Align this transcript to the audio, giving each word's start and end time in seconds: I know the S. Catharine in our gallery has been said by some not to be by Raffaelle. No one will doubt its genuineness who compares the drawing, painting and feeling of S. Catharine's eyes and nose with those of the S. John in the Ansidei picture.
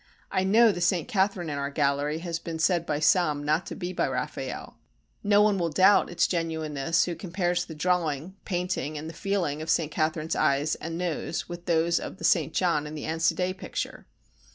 I 0.31 0.43
know 0.43 0.71
the 0.71 0.77
S. 0.77 0.95
Catharine 1.07 1.47
in 1.51 1.59
our 1.59 1.69
gallery 1.69 2.17
has 2.17 2.39
been 2.39 2.57
said 2.57 2.87
by 2.87 2.99
some 2.99 3.43
not 3.43 3.67
to 3.67 3.75
be 3.75 3.93
by 3.93 4.07
Raffaelle. 4.07 4.79
No 5.23 5.43
one 5.43 5.59
will 5.59 5.69
doubt 5.69 6.09
its 6.09 6.25
genuineness 6.25 7.03
who 7.05 7.13
compares 7.13 7.65
the 7.65 7.75
drawing, 7.75 8.33
painting 8.43 8.97
and 8.97 9.15
feeling 9.15 9.61
of 9.61 9.67
S. 9.67 9.79
Catharine's 9.91 10.35
eyes 10.35 10.73
and 10.73 10.97
nose 10.97 11.47
with 11.47 11.67
those 11.67 11.99
of 11.99 12.17
the 12.17 12.25
S. 12.25 12.49
John 12.51 12.87
in 12.87 12.95
the 12.95 13.05
Ansidei 13.05 13.53
picture. 13.53 14.07